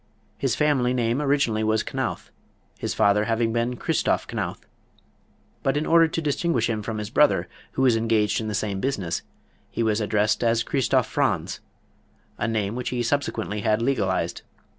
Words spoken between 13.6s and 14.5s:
had legalized.